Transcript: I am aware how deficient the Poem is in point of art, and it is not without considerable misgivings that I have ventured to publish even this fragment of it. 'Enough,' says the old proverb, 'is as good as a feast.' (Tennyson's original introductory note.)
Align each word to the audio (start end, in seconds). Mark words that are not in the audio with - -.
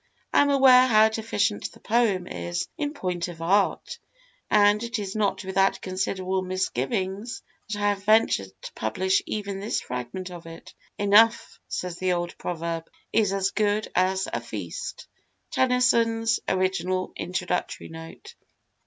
I 0.33 0.41
am 0.41 0.49
aware 0.49 0.87
how 0.87 1.09
deficient 1.09 1.71
the 1.71 1.79
Poem 1.79 2.25
is 2.25 2.67
in 2.75 2.91
point 2.95 3.27
of 3.27 3.39
art, 3.39 3.99
and 4.49 4.81
it 4.81 4.97
is 4.97 5.15
not 5.15 5.43
without 5.43 5.79
considerable 5.79 6.41
misgivings 6.41 7.43
that 7.69 7.79
I 7.79 7.89
have 7.89 8.03
ventured 8.03 8.49
to 8.63 8.73
publish 8.73 9.21
even 9.27 9.59
this 9.59 9.79
fragment 9.79 10.31
of 10.31 10.47
it. 10.47 10.73
'Enough,' 10.97 11.59
says 11.67 11.99
the 11.99 12.13
old 12.13 12.35
proverb, 12.39 12.89
'is 13.13 13.31
as 13.31 13.51
good 13.51 13.89
as 13.93 14.27
a 14.33 14.41
feast.' 14.41 15.07
(Tennyson's 15.51 16.39
original 16.49 17.13
introductory 17.15 17.89
note.) 17.89 18.33